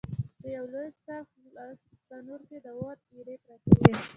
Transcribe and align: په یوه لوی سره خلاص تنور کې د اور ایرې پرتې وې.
په 0.39 0.47
یوه 0.55 0.67
لوی 0.73 0.89
سره 1.03 1.17
خلاص 1.31 1.79
تنور 2.07 2.41
کې 2.49 2.57
د 2.65 2.67
اور 2.79 2.95
ایرې 3.15 3.35
پرتې 3.45 3.71
وې. 3.91 3.95